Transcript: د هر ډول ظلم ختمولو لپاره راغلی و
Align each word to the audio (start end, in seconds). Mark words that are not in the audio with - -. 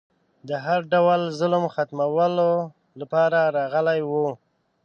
د 0.47 0.49
هر 0.65 0.79
ډول 0.93 1.21
ظلم 1.39 1.63
ختمولو 1.73 2.51
لپاره 2.99 3.39
راغلی 3.57 3.99
و 4.09 4.11